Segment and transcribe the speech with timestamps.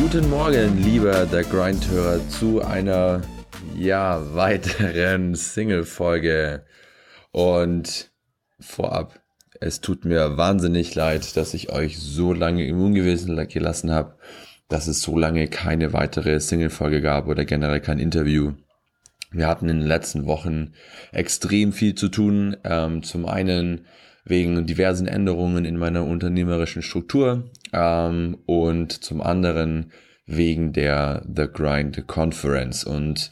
[0.00, 3.20] Guten Morgen, lieber der Grind-Hörer, zu einer
[3.76, 6.64] ja weiteren Single-Folge.
[7.32, 8.12] Und
[8.60, 9.20] vorab,
[9.60, 14.16] es tut mir wahnsinnig leid, dass ich euch so lange im Ungewissen gelassen habe,
[14.68, 18.52] dass es so lange keine weitere Single-Folge gab oder generell kein Interview.
[19.30, 20.72] Wir hatten in den letzten Wochen
[21.12, 22.56] extrem viel zu tun.
[22.64, 23.82] Ähm, zum einen
[24.24, 29.92] wegen diversen Änderungen in meiner unternehmerischen Struktur ähm, und zum anderen
[30.26, 32.84] wegen der The Grind Conference.
[32.84, 33.30] Und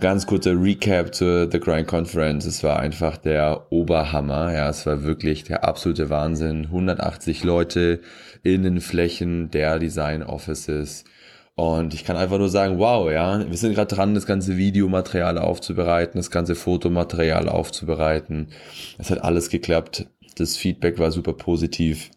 [0.00, 2.46] ganz kurzer Recap zur The Grind Conference.
[2.46, 4.52] Es war einfach der Oberhammer.
[4.52, 6.66] Ja, es war wirklich der absolute Wahnsinn.
[6.66, 8.00] 180 Leute
[8.42, 11.04] in den Flächen der Design Offices.
[11.56, 15.38] Und ich kann einfach nur sagen, wow, ja, wir sind gerade dran, das ganze Videomaterial
[15.38, 18.48] aufzubereiten, das ganze Fotomaterial aufzubereiten.
[18.98, 20.06] Es hat alles geklappt.
[20.36, 22.10] Das Feedback war super positiv.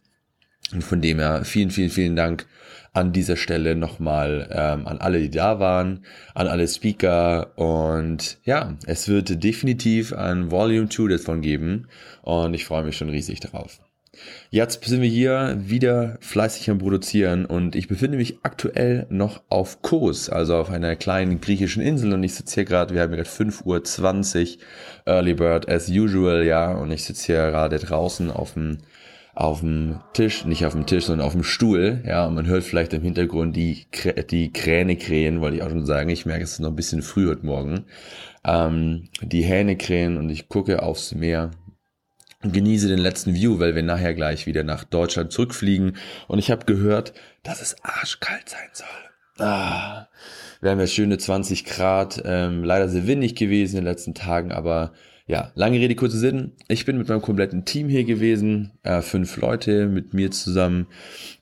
[0.74, 2.48] Und von dem her vielen, vielen, vielen Dank
[2.94, 8.76] an dieser Stelle nochmal ähm, an alle, die da waren, an alle Speaker und ja,
[8.88, 11.88] es wird definitiv ein Volume 2 davon geben
[12.24, 13.80] und ich freue mich schon riesig darauf.
[14.50, 19.82] Jetzt sind wir hier wieder fleißig am Produzieren und ich befinde mich aktuell noch auf
[19.82, 23.30] Kos, also auf einer kleinen griechischen Insel und ich sitze hier gerade, wir haben gerade
[23.30, 24.64] 5.20 Uhr,
[25.06, 28.80] Early Bird as usual, ja, und ich sitze hier gerade draußen auf dem
[29.38, 32.64] auf dem Tisch, nicht auf dem Tisch, sondern auf dem Stuhl, ja, und man hört
[32.64, 33.86] vielleicht im Hintergrund die,
[34.32, 37.04] die Kräne krähen, wollte ich auch schon sagen, ich merke, es ist noch ein bisschen
[37.04, 37.86] früh heute Morgen,
[38.44, 41.52] ähm, die Hähne krähen und ich gucke aufs Meer,
[42.44, 45.98] genieße den letzten View, weil wir nachher gleich wieder nach Deutschland zurückfliegen.
[46.28, 49.46] Und ich habe gehört, dass es arschkalt sein soll.
[49.46, 50.08] Ah,
[50.62, 54.52] wir haben ja schöne 20 Grad, ähm, leider sehr windig gewesen in den letzten Tagen,
[54.52, 54.94] aber
[55.30, 56.54] ja, lange Rede, kurzer Sinn.
[56.70, 60.88] Ich bin mit meinem kompletten Team hier gewesen, äh, fünf Leute mit mir zusammen.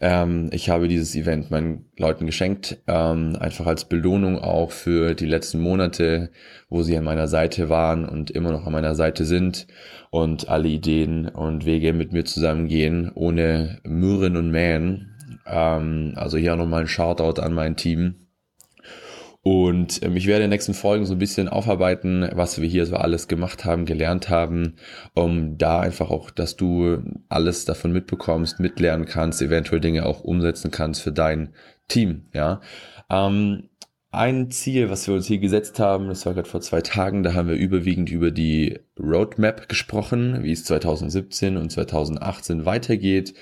[0.01, 5.27] Ähm, ich habe dieses Event meinen Leuten geschenkt, ähm, einfach als Belohnung auch für die
[5.27, 6.31] letzten Monate,
[6.67, 9.67] wo sie an meiner Seite waren und immer noch an meiner Seite sind
[10.09, 15.11] und alle Ideen und Wege mit mir zusammengehen, ohne Mürren und Mähen.
[15.45, 18.15] Ähm, also hier nochmal ein Shoutout an mein Team
[19.47, 22.87] und ähm, ich werde in den nächsten Folgen so ein bisschen aufarbeiten, was wir hier
[22.87, 24.77] so alles gemacht haben, gelernt haben,
[25.13, 30.71] um da einfach auch, dass du alles davon mitbekommst, mitlernen kannst, eventuell Dinge auch umsetzen
[30.71, 31.53] kannst für dein
[31.87, 32.25] Team.
[32.33, 32.59] Ja.
[33.07, 33.69] Ähm,
[34.09, 37.35] ein Ziel, was wir uns hier gesetzt haben, das war gerade vor zwei Tagen, da
[37.35, 43.35] haben wir überwiegend über die Roadmap gesprochen, wie es 2017 und 2018 weitergeht.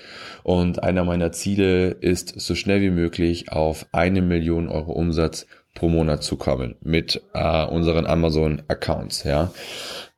[0.43, 5.89] Und einer meiner Ziele ist, so schnell wie möglich auf eine Million Euro Umsatz pro
[5.89, 9.23] Monat zu kommen mit äh, unseren Amazon-Accounts.
[9.23, 9.51] Ja.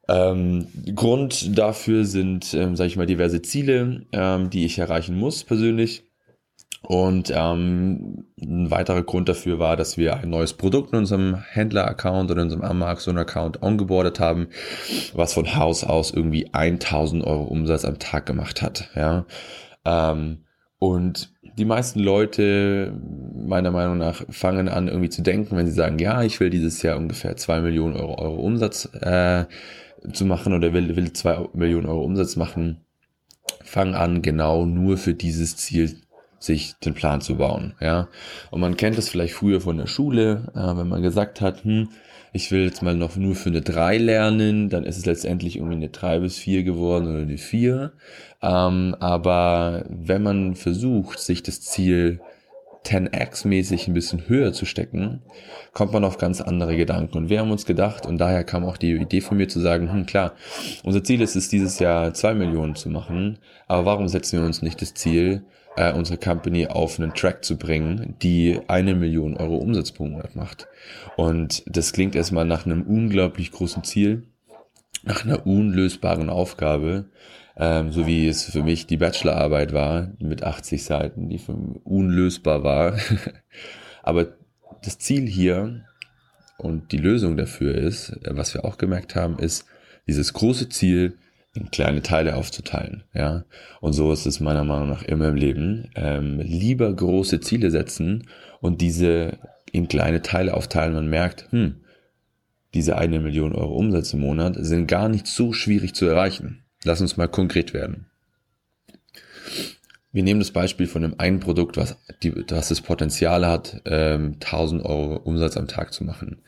[0.07, 5.44] Ähm, Grund dafür sind, ähm, sage ich mal, diverse Ziele, ähm, die ich erreichen muss
[5.44, 6.03] persönlich.
[6.88, 12.29] Und ähm, ein weiterer Grund dafür war, dass wir ein neues Produkt in unserem Händler-Account
[12.29, 14.49] oder in unserem Amazon-Account ongeboardet haben,
[15.13, 18.89] was von Haus aus irgendwie 1000 Euro Umsatz am Tag gemacht hat.
[18.95, 19.25] Ja.
[19.83, 20.45] Ähm,
[20.80, 22.94] und die meisten Leute,
[23.34, 26.81] meiner Meinung nach, fangen an irgendwie zu denken, wenn sie sagen, ja, ich will dieses
[26.81, 29.46] Jahr ungefähr zwei Millionen Euro, Euro Umsatz äh,
[30.12, 31.12] zu machen oder will, will
[31.53, 32.81] Millionen Euro Umsatz machen,
[33.63, 36.02] fangen an, genau nur für dieses Ziel
[36.45, 37.73] sich den Plan zu bauen.
[37.81, 38.07] Ja,
[38.51, 41.89] und man kennt das vielleicht früher von der Schule, äh, wenn man gesagt hat, hm,
[42.35, 45.75] ich will jetzt mal noch nur für eine 3 lernen, dann ist es letztendlich irgendwie
[45.75, 47.94] eine 3 bis 4 geworden oder eine 4.
[48.41, 52.19] Ähm, aber wenn man versucht, sich das Ziel
[52.85, 55.21] 10x-mäßig ein bisschen höher zu stecken,
[55.74, 57.18] kommt man auf ganz andere Gedanken.
[57.18, 59.92] Und wir haben uns gedacht, und daher kam auch die Idee von mir zu sagen,
[59.92, 60.33] hm klar,
[60.83, 64.62] unser Ziel ist es, dieses Jahr 2 Millionen zu machen, aber warum setzen wir uns
[64.62, 65.44] nicht das Ziel,
[65.75, 70.36] äh, unsere Company auf einen Track zu bringen, die eine Million Euro Umsatz pro Monat
[70.36, 70.68] macht.
[71.18, 74.24] Und das klingt erstmal nach einem unglaublich großen Ziel,
[75.04, 77.06] nach einer unlösbaren Aufgabe,
[77.57, 81.39] ähm, so wie es für mich die Bachelorarbeit war, mit 80 Seiten, die
[81.83, 82.98] unlösbar war.
[84.04, 84.36] Aber
[84.83, 85.86] das Ziel hier
[86.57, 89.66] und die Lösung dafür ist, was wir auch gemerkt haben, ist,
[90.07, 91.18] dieses große Ziel
[91.56, 93.46] in kleine Teile aufzuteilen, ja.
[93.80, 95.90] Und so ist es meiner Meinung nach immer im Leben.
[95.96, 98.28] Ähm, lieber große Ziele setzen
[98.60, 99.40] und diese
[99.72, 100.94] in kleine Teile aufteilen.
[100.94, 101.78] Man merkt, hm,
[102.74, 106.66] diese eine Million Euro Umsatz im Monat sind gar nicht so schwierig zu erreichen.
[106.84, 108.07] Lass uns mal konkret werden.
[110.12, 114.38] Wir nehmen das Beispiel von einem einen Produkt, was, die, was das Potenzial hat, ähm,
[114.42, 116.42] 1000 Euro Umsatz am Tag zu machen.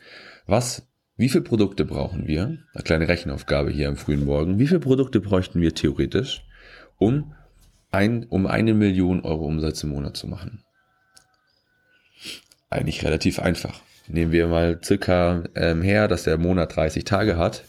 [0.46, 0.87] Was
[1.18, 2.58] wie viele Produkte brauchen wir?
[2.72, 4.60] Eine kleine Rechenaufgabe hier am frühen Morgen.
[4.60, 6.44] Wie viele Produkte bräuchten wir theoretisch,
[6.96, 7.34] um,
[7.90, 10.62] ein, um eine Million Euro Umsatz im Monat zu machen?
[12.70, 13.80] Eigentlich relativ einfach.
[14.06, 17.64] Nehmen wir mal circa ähm, her, dass der Monat 30 Tage hat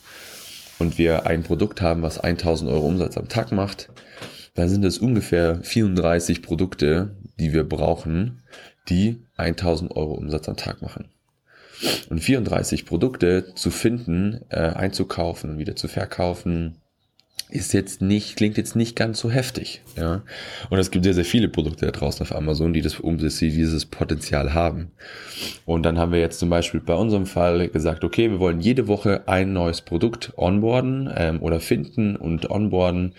[0.77, 3.89] und wir ein Produkt haben, was 1000 Euro Umsatz am Tag macht,
[4.53, 8.43] dann sind es ungefähr 34 Produkte, die wir brauchen,
[8.89, 11.09] die 1000 Euro Umsatz am Tag machen.
[12.09, 16.75] Und 34 Produkte zu finden, äh, einzukaufen und wieder zu verkaufen,
[17.49, 20.21] ist jetzt nicht, klingt jetzt nicht ganz so heftig, ja.
[20.69, 23.27] Und es gibt sehr, sehr viele Produkte da draußen auf Amazon, die das, um die
[23.27, 24.91] dieses Potenzial haben.
[25.65, 28.87] Und dann haben wir jetzt zum Beispiel bei unserem Fall gesagt, okay, wir wollen jede
[28.87, 33.15] Woche ein neues Produkt onboarden ähm, oder finden und onboarden,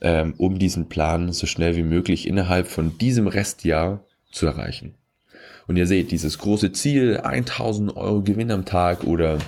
[0.00, 4.94] ähm, um diesen Plan so schnell wie möglich innerhalb von diesem Restjahr zu erreichen.
[5.70, 9.38] Und ihr seht, dieses große Ziel, 1000 Euro Gewinn am Tag oder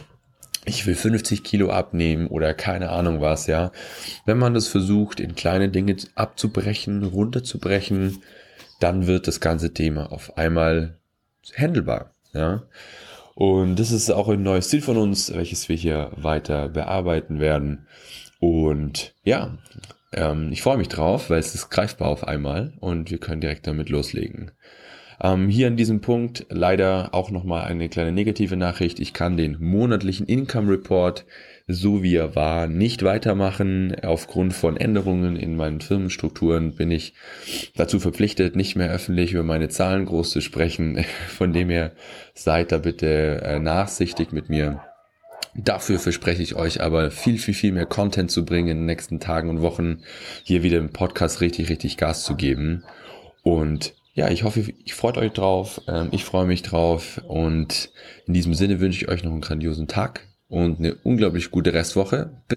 [0.65, 3.73] ich will 50 Kilo abnehmen oder keine Ahnung was, ja.
[4.25, 8.23] Wenn man das versucht, in kleine Dinge abzubrechen, runterzubrechen,
[8.79, 10.97] dann wird das ganze Thema auf einmal
[11.57, 12.63] handelbar, ja.
[13.35, 17.89] Und das ist auch ein neues Ziel von uns, welches wir hier weiter bearbeiten werden.
[18.39, 19.59] Und ja,
[20.13, 23.67] ähm, ich freue mich drauf, weil es ist greifbar auf einmal und wir können direkt
[23.67, 24.53] damit loslegen.
[25.23, 28.99] Ähm, hier an diesem Punkt leider auch nochmal eine kleine negative Nachricht.
[28.99, 31.25] Ich kann den monatlichen Income Report,
[31.69, 33.95] so wie er war, nicht weitermachen.
[34.03, 37.15] Aufgrund von Änderungen in meinen Firmenstrukturen bin ich
[37.77, 41.05] dazu verpflichtet, nicht mehr öffentlich über meine Zahlen groß zu sprechen.
[41.29, 41.93] Von dem her
[42.35, 44.83] seid da bitte äh, nachsichtig mit mir.
[45.55, 49.21] Dafür verspreche ich euch aber viel, viel, viel mehr Content zu bringen in den nächsten
[49.21, 50.03] Tagen und Wochen,
[50.43, 52.85] hier wieder im Podcast richtig, richtig Gas zu geben.
[53.43, 55.81] Und ja, ich hoffe, ich freut euch drauf.
[55.89, 57.21] Ähm, ich freue mich drauf.
[57.27, 57.91] Und
[58.27, 62.43] in diesem Sinne wünsche ich euch noch einen grandiosen Tag und eine unglaublich gute Restwoche.
[62.47, 62.51] Bis